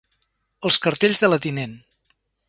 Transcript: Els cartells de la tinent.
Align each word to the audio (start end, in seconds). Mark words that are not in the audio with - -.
Els 0.69 0.79
cartells 0.85 1.21
de 1.25 1.29
la 1.29 1.39
tinent. 1.43 1.77